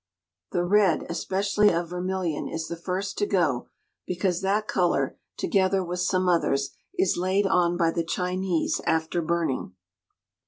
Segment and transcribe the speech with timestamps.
[0.51, 3.69] The red, especially of vermilion, is the first to go,
[4.07, 9.73] because that colour, together with some others, is laid on by the Chinese after burning.